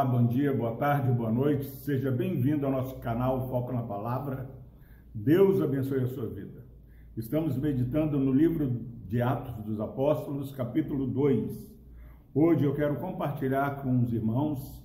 [0.00, 1.66] Olá, bom dia, boa tarde, boa noite.
[1.66, 4.50] Seja bem-vindo ao nosso canal Foco na Palavra.
[5.14, 6.64] Deus abençoe a sua vida.
[7.14, 8.66] Estamos meditando no livro
[9.06, 11.76] de Atos dos Apóstolos, capítulo 2.
[12.34, 14.82] Hoje eu quero compartilhar com os irmãos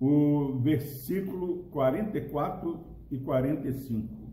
[0.00, 4.32] o versículo 44 e 45.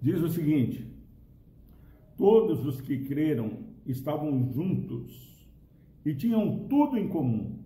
[0.00, 0.86] Diz o seguinte:
[2.16, 5.44] Todos os que creram estavam juntos
[6.06, 7.57] e tinham tudo em comum.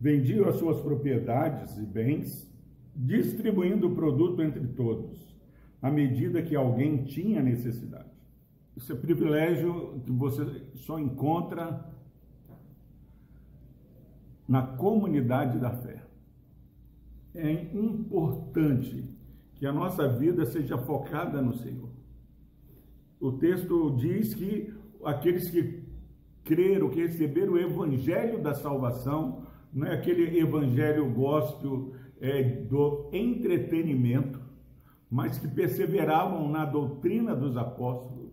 [0.00, 2.50] Vendiam as suas propriedades e bens,
[2.96, 5.36] distribuindo o produto entre todos,
[5.82, 8.08] à medida que alguém tinha necessidade.
[8.74, 11.86] Isso é privilégio que você só encontra
[14.48, 16.02] na comunidade da fé.
[17.34, 19.04] É importante
[19.54, 21.90] que a nossa vida seja focada no Senhor.
[23.20, 24.72] O texto diz que
[25.04, 25.82] aqueles que
[26.42, 34.40] creram, que receberam o evangelho da salvação, não é aquele evangelho gospel é, do entretenimento,
[35.10, 38.30] mas que perseveravam na doutrina dos apóstolos,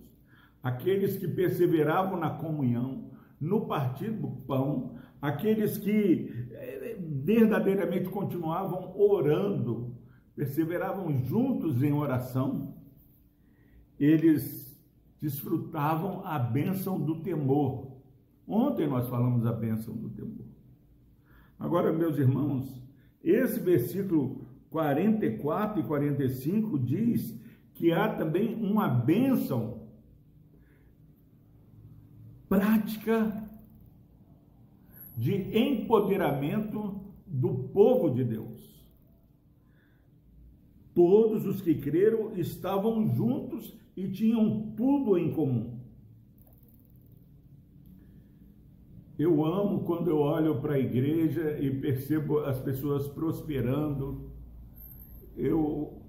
[0.61, 9.95] aqueles que perseveravam na comunhão, no partir do pão, aqueles que é, verdadeiramente continuavam orando,
[10.35, 12.75] perseveravam juntos em oração,
[13.99, 14.77] eles
[15.19, 17.97] desfrutavam a bênção do temor,
[18.47, 20.45] Ontem nós falamos a bênção do temor.
[21.59, 22.81] Agora, meus irmãos,
[23.23, 27.39] esse versículo 44 e 45 diz
[27.73, 29.87] que há também uma bênção
[32.47, 33.49] prática
[35.15, 38.77] de empoderamento do povo de Deus.
[40.93, 45.76] Todos os que creram estavam juntos e tinham tudo em comum.
[49.17, 54.29] Eu amo quando eu olho para a igreja e percebo as pessoas prosperando.
[55.35, 56.01] Eu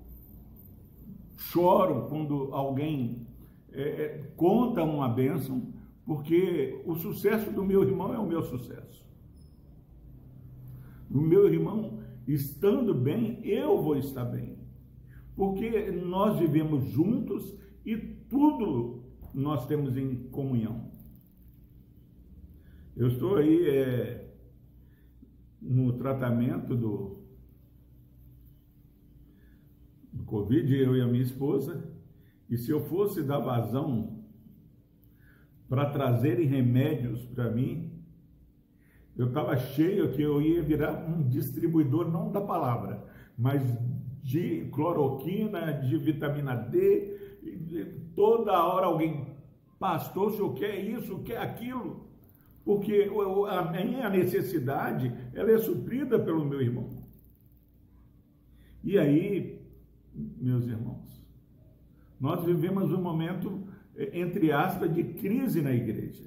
[1.37, 3.27] choro quando alguém
[3.73, 5.73] é, é, conta uma bênção,
[6.05, 9.07] porque o sucesso do meu irmão é o meu sucesso.
[11.11, 14.59] O meu irmão estando bem, eu vou estar bem.
[15.35, 17.57] Porque nós vivemos juntos
[17.87, 20.98] e tudo nós temos em comunhão.
[22.99, 24.29] Eu estou aí é,
[25.63, 27.23] no tratamento do,
[30.13, 31.89] do Covid, eu e a minha esposa,
[32.51, 34.25] e se eu fosse dar vazão
[35.69, 38.03] para trazerem remédios para mim,
[39.17, 43.05] eu estava cheio que eu ia virar um distribuidor, não da palavra,
[43.39, 43.63] mas
[44.25, 49.37] de cloroquina, de vitamina D, toda hora alguém,
[49.79, 52.09] pastor, o senhor quer isso, quer aquilo?
[52.69, 53.11] Porque
[53.49, 56.91] a minha necessidade ela é suprida pelo meu irmão.
[58.85, 59.59] E aí,
[60.15, 61.25] meus irmãos,
[62.21, 63.67] nós vivemos um momento,
[64.13, 66.25] entre aspas, de crise na igreja.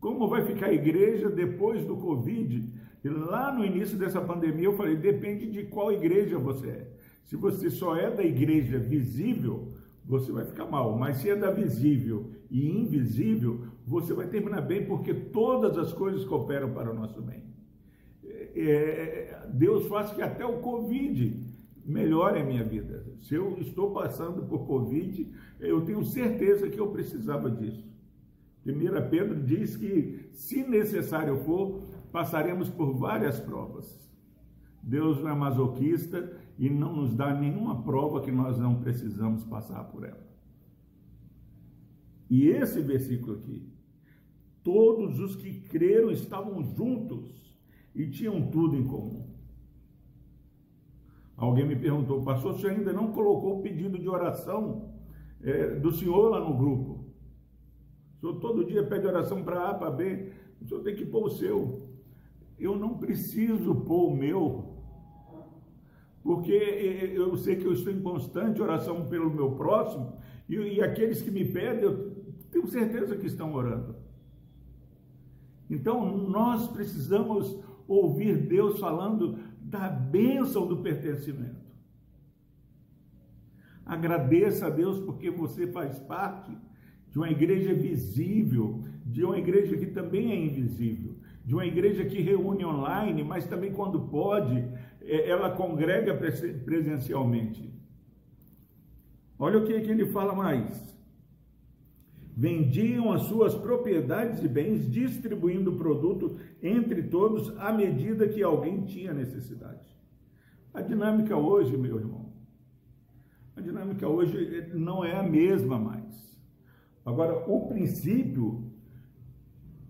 [0.00, 2.72] Como vai ficar a igreja depois do Covid?
[3.04, 6.90] E lá no início dessa pandemia eu falei, depende de qual igreja você é.
[7.26, 10.96] Se você só é da igreja visível, você vai ficar mal.
[10.96, 16.24] Mas se é da visível e invisível, você vai terminar bem, porque todas as coisas
[16.24, 17.42] cooperam para o nosso bem.
[18.22, 21.36] É, é Deus faz que até o Covid
[21.84, 23.04] melhore a minha vida.
[23.22, 25.28] Se eu estou passando por Covid,
[25.58, 27.84] eu tenho certeza que eu precisava disso.
[28.64, 31.82] 1 Pedro diz que, se necessário for,
[32.12, 34.00] passaremos por várias provas.
[34.80, 39.82] Deus não é masoquista e não nos dá nenhuma prova que nós não precisamos passar
[39.88, 40.33] por ela.
[42.28, 43.68] E esse versículo aqui,
[44.62, 47.54] todos os que creram estavam juntos
[47.94, 49.34] e tinham tudo em comum.
[51.36, 54.94] Alguém me perguntou, pastor, você ainda não colocou o pedido de oração
[55.42, 57.04] é, do senhor lá no grupo?
[58.16, 61.26] O senhor todo dia pede oração para A, para B, o senhor tem que pôr
[61.26, 61.88] o seu.
[62.58, 64.74] Eu não preciso pôr o meu,
[66.22, 70.16] porque eu sei que eu estou em constante oração pelo meu próximo,
[70.48, 73.96] e, e aqueles que me pedem, eu tenho certeza que estão orando.
[75.68, 77.58] Então, nós precisamos
[77.88, 81.64] ouvir Deus falando da bênção do pertencimento.
[83.84, 86.56] Agradeça a Deus porque você faz parte
[87.10, 92.20] de uma igreja visível, de uma igreja que também é invisível, de uma igreja que
[92.20, 94.64] reúne online, mas também quando pode,
[95.02, 96.14] é, ela congrega
[96.64, 97.72] presencialmente.
[99.38, 100.94] Olha o que, que ele fala mais.
[102.36, 108.84] vendiam as suas propriedades e bens, distribuindo o produto entre todos à medida que alguém
[108.84, 109.94] tinha necessidade.
[110.72, 112.32] A dinâmica hoje, meu irmão,
[113.56, 116.36] a dinâmica hoje não é a mesma mais.
[117.06, 118.72] Agora, o princípio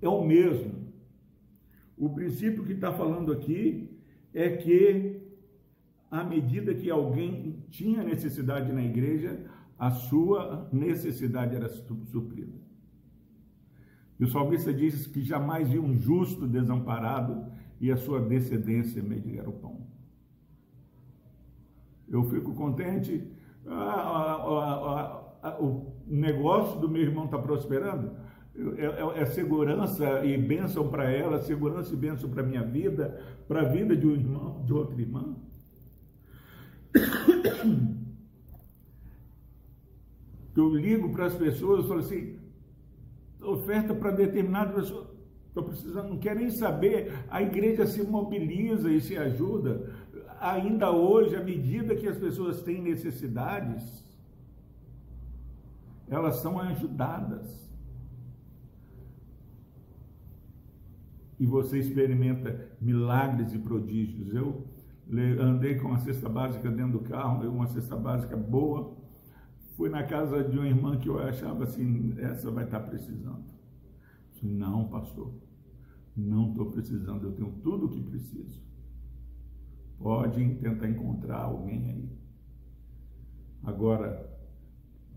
[0.02, 0.92] é o mesmo.
[1.96, 3.88] O princípio que está falando aqui
[4.34, 5.22] é que,
[6.14, 9.46] à medida que alguém tinha necessidade na igreja,
[9.76, 12.56] a sua necessidade era suprida.
[14.20, 17.50] E o salmista diz que jamais viu um justo desamparado
[17.80, 19.88] e a sua descendência mendigar o pão.
[22.08, 23.28] Eu fico contente,
[23.66, 28.12] ah, ah, ah, o negócio do meu irmão está prosperando,
[28.56, 33.62] é, é, é, segurança e bênção para ela, segurança e bênção para minha vida, para
[33.62, 35.34] a vida de um irmão, de outra irmã.
[40.56, 42.38] Eu ligo para as pessoas e falo assim,
[43.42, 45.12] oferta para determinada pessoa,
[45.48, 49.92] estou precisando, não quero nem saber, a igreja se mobiliza e se ajuda.
[50.40, 54.04] Ainda hoje, à medida que as pessoas têm necessidades,
[56.08, 57.64] elas são ajudadas.
[61.38, 64.34] e você experimenta milagres e prodígios.
[64.34, 64.64] Eu
[65.10, 68.96] andei com uma cesta básica dentro do carro, uma cesta básica boa.
[69.76, 73.44] Fui na casa de uma irmã que eu achava assim, essa vai estar precisando.
[74.32, 75.34] Disse, não, pastor,
[76.16, 78.62] não estou precisando, eu tenho tudo o que preciso.
[79.98, 82.08] Pode tentar encontrar alguém aí.
[83.62, 84.30] Agora,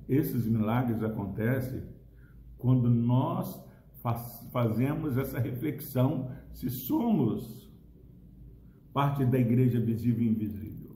[0.08, 1.84] esses milagres acontecem
[2.58, 3.64] quando nós
[4.52, 7.67] fazemos essa reflexão se somos
[8.98, 10.96] parte da igreja visível e invisível.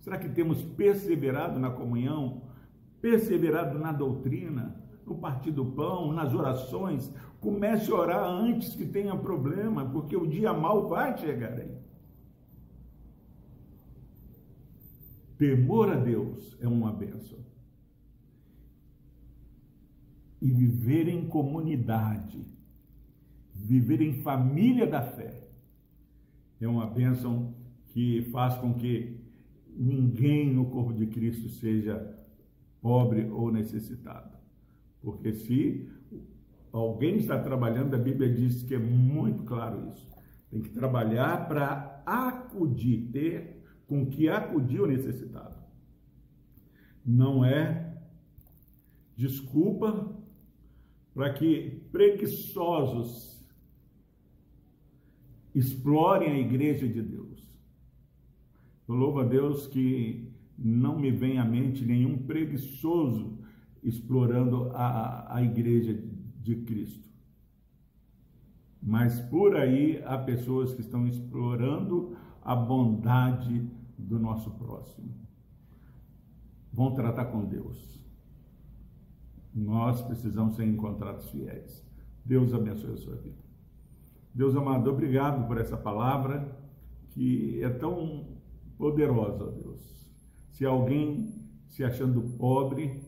[0.00, 2.42] Será que temos perseverado na comunhão,
[3.00, 4.74] perseverado na doutrina,
[5.06, 7.14] no partir do pão, nas orações?
[7.40, 11.78] Comece a orar antes que tenha problema, porque o dia mal vai chegar aí.
[15.38, 17.38] Temor a Deus é uma benção
[20.42, 22.44] e viver em comunidade,
[23.54, 25.45] viver em família da fé,
[26.60, 27.54] é uma bênção
[27.88, 29.20] que faz com que
[29.76, 32.18] ninguém no corpo de Cristo seja
[32.80, 34.36] pobre ou necessitado.
[35.02, 35.88] Porque se
[36.72, 40.08] alguém está trabalhando, a Bíblia diz que é muito claro isso.
[40.50, 45.56] Tem que trabalhar para acudir, ter com que acudir o necessitado.
[47.04, 47.98] Não é
[49.16, 50.14] desculpa
[51.14, 53.35] para que preguiçosos
[55.56, 57.42] explorem a igreja de Deus.
[58.86, 63.38] Eu louvo a Deus que não me vem à mente nenhum preguiçoso
[63.82, 65.98] explorando a, a igreja
[66.42, 67.08] de Cristo.
[68.82, 73.66] Mas por aí há pessoas que estão explorando a bondade
[73.96, 75.08] do nosso próximo.
[76.70, 77.98] Vão tratar com Deus.
[79.54, 81.82] Nós precisamos ser encontrados fiéis.
[82.22, 83.45] Deus abençoe a sua vida.
[84.36, 86.54] Deus amado, obrigado por essa palavra
[87.08, 88.36] que é tão
[88.76, 89.80] poderosa, Deus.
[90.50, 93.00] Se alguém se achando pobre,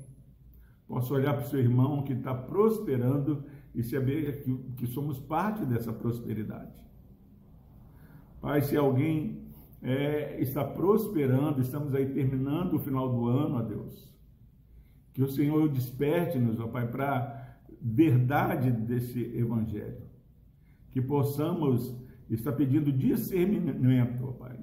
[0.86, 3.44] possa olhar para o seu irmão que está prosperando
[3.74, 6.72] e saber que, que somos parte dessa prosperidade.
[8.40, 9.50] Pai, se alguém
[9.82, 14.10] é, está prosperando, estamos aí terminando o final do ano, ó Deus.
[15.12, 20.07] Que o Senhor desperte-nos, ó Pai, para a verdade desse Evangelho.
[20.90, 21.96] Que possamos
[22.30, 24.58] estar pedindo discernimento, ó Pai,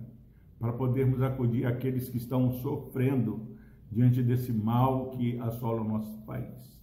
[0.60, 3.56] para podermos acudir aqueles que estão sofrendo
[3.92, 6.76] diante desse mal que assola o nosso país.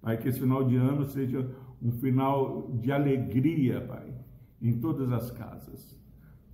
[0.00, 1.50] Pai, que esse final de ano seja
[1.82, 4.14] um final de alegria, Pai,
[4.60, 5.98] em todas as casas.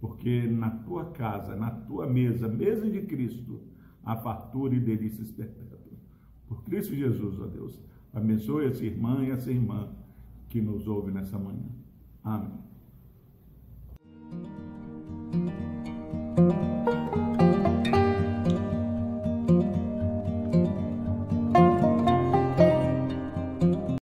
[0.01, 3.63] Porque na tua casa, na tua mesa, mesa de Cristo,
[4.03, 5.73] há fartura e delícias perpétuas.
[6.49, 7.81] Por Cristo Jesus, ó Deus,
[8.13, 9.95] abençoe essa irmã e essa irmã
[10.53, 11.65] que nos ouve nessa manhã.
[12.23, 12.53] Amém.